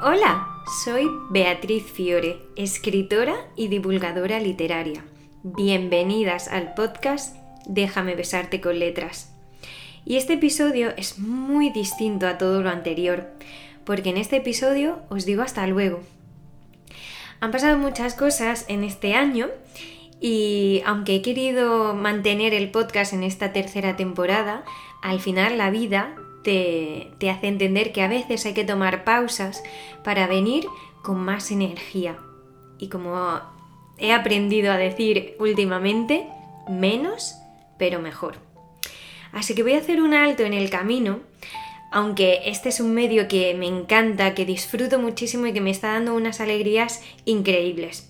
[0.00, 0.46] Hola,
[0.84, 5.04] soy Beatriz Fiore, escritora y divulgadora literaria.
[5.42, 7.34] Bienvenidas al podcast
[7.66, 9.34] Déjame besarte con letras.
[10.04, 13.26] Y este episodio es muy distinto a todo lo anterior,
[13.84, 15.98] porque en este episodio os digo hasta luego.
[17.40, 19.48] Han pasado muchas cosas en este año
[20.20, 24.62] y aunque he querido mantener el podcast en esta tercera temporada,
[25.02, 29.62] al final la vida te, hace entender que a veces hay que tomar pausas
[30.04, 30.66] para venir
[31.02, 32.18] con más energía.
[32.78, 33.40] Y como
[33.98, 36.26] he aprendido a decir últimamente,
[36.68, 37.36] menos,
[37.78, 38.36] pero mejor.
[39.32, 41.20] Así que voy a hacer un alto en el camino,
[41.90, 45.92] aunque este es un medio que me encanta, que disfruto muchísimo y que me está
[45.92, 48.07] dando unas alegrías increíbles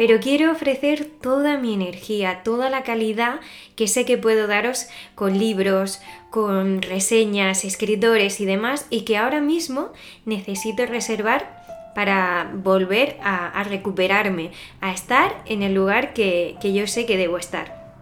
[0.00, 3.40] pero quiero ofrecer toda mi energía, toda la calidad
[3.76, 6.00] que sé que puedo daros con libros,
[6.30, 9.92] con reseñas, escritores y demás, y que ahora mismo
[10.24, 17.04] necesito reservar para volver a, recuperarme, a estar en el lugar que, que yo sé
[17.04, 17.92] que debo estar.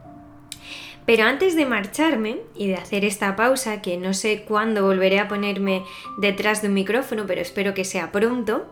[1.04, 5.26] Pero antes de marcharme y de hacer esta pausa, que no sé cuándo volveré a
[5.26, 5.82] ponerme
[6.18, 8.66] detrás de un micrófono, pero espero que sea pronto,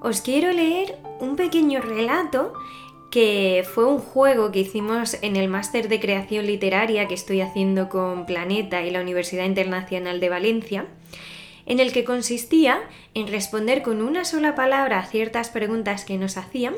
[0.00, 2.52] os quiero leer un pequeño relato
[3.10, 7.88] que fue un juego que hicimos en el máster de creación literaria que estoy haciendo
[7.88, 10.86] con Planeta y la Universidad Internacional de Valencia,
[11.64, 12.80] en el que consistía
[13.14, 16.74] en responder con una sola palabra a ciertas preguntas que nos hacían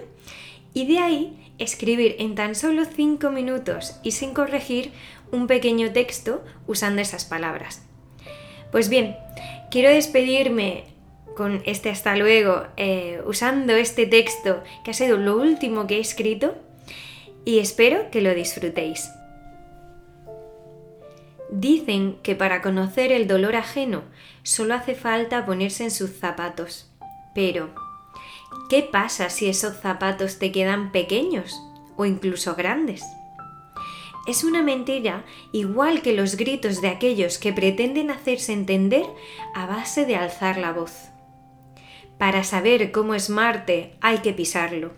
[0.72, 4.92] y de ahí escribir en tan solo 5 minutos y sin corregir
[5.32, 7.84] un pequeño texto usando esas palabras.
[8.70, 9.16] Pues bien,
[9.70, 10.84] quiero despedirme
[11.41, 16.00] con este hasta luego, eh, usando este texto que ha sido lo último que he
[16.00, 16.55] escrito
[17.47, 19.08] y espero que lo disfrutéis.
[21.50, 24.02] Dicen que para conocer el dolor ajeno
[24.42, 26.91] solo hace falta ponerse en sus zapatos.
[27.34, 27.70] Pero,
[28.69, 31.59] ¿qué pasa si esos zapatos te quedan pequeños
[31.97, 33.03] o incluso grandes?
[34.26, 39.06] Es una mentira igual que los gritos de aquellos que pretenden hacerse entender
[39.54, 41.09] a base de alzar la voz.
[42.20, 44.91] Para saber cómo es Marte hay que pisarlo.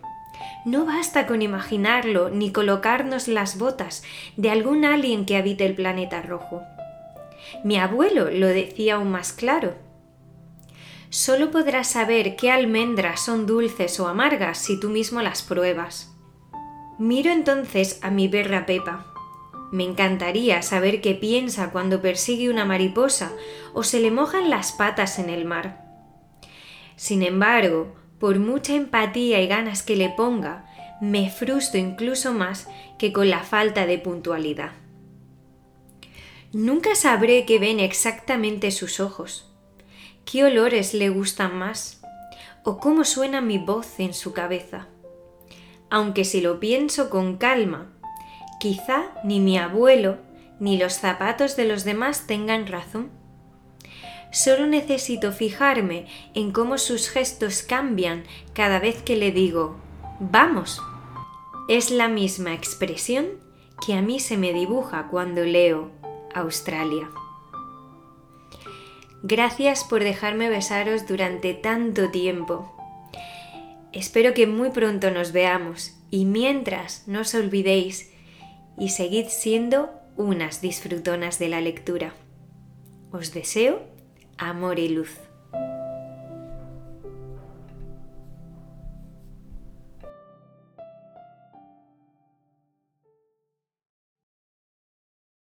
[0.65, 4.03] No basta con imaginarlo ni colocarnos las botas
[4.37, 6.63] de algún alien que habite el planeta rojo.
[7.63, 9.77] Mi abuelo lo decía aún más claro.
[11.11, 16.13] Solo podrás saber qué almendras son dulces o amargas si tú mismo las pruebas.
[16.99, 19.07] Miro entonces a mi perra Pepa.
[19.71, 23.31] Me encantaría saber qué piensa cuando persigue una mariposa
[23.75, 25.92] o se le mojan las patas en el mar.
[27.03, 30.67] Sin embargo, por mucha empatía y ganas que le ponga,
[31.01, 34.71] me frustro incluso más que con la falta de puntualidad.
[36.53, 39.53] Nunca sabré qué ven exactamente sus ojos,
[40.25, 42.03] qué olores le gustan más
[42.63, 44.87] o cómo suena mi voz en su cabeza.
[45.91, 47.91] Aunque si lo pienso con calma,
[48.61, 50.19] quizá ni mi abuelo
[50.61, 53.22] ni los zapatos de los demás tengan razón.
[54.33, 59.77] Solo necesito fijarme en cómo sus gestos cambian cada vez que le digo,
[60.21, 60.81] vamos.
[61.69, 63.27] Es la misma expresión
[63.85, 65.91] que a mí se me dibuja cuando leo
[66.35, 67.11] Australia.
[69.23, 72.75] Gracias por dejarme besaros durante tanto tiempo.
[73.93, 78.11] Espero que muy pronto nos veamos y mientras no os olvidéis
[78.79, 82.15] y seguid siendo unas disfrutonas de la lectura.
[83.13, 83.92] Os deseo
[84.39, 85.11] amor y luz.